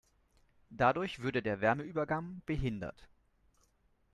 Dadurch 0.71 1.19
würde 1.19 1.43
der 1.43 1.61
Wärmeübergang 1.61 2.41
behindert. 2.47 3.07